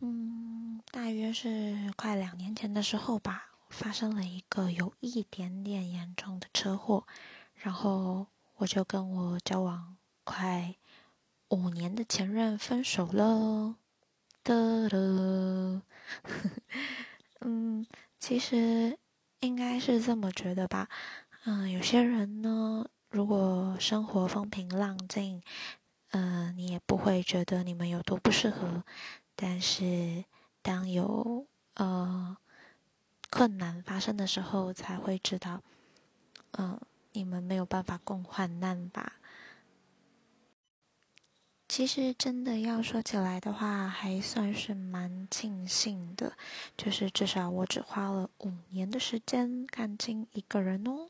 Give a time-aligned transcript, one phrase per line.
[0.00, 7.06] 嗯，大约是快两年前的时候吧，发生了一个有一点点严重的车祸，
[7.54, 8.26] 然后
[8.56, 10.74] 我就跟我交往快
[11.48, 13.76] 五年的前任分手了。
[14.42, 15.82] 的了，
[17.40, 17.86] 嗯，
[18.20, 18.98] 其实
[19.40, 20.88] 应该是这么觉得吧。
[21.44, 25.42] 嗯，有些人呢，如果生活风平浪静，
[26.10, 28.84] 嗯，你也不会觉得你们有多不适合。
[29.36, 30.24] 但是，
[30.62, 32.36] 当有呃
[33.30, 35.62] 困难发生的时候，才会知道，
[36.52, 36.80] 嗯，
[37.12, 39.14] 你们没有办法共患难吧。
[41.66, 46.34] 其实，真的要说起来的话，还算是蛮庆幸的，
[46.76, 51.08] 就是至少我只花了五年的时间看清一个人哦。